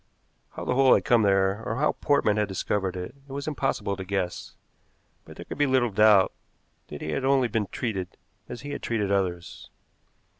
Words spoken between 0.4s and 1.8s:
How the hole had come there, or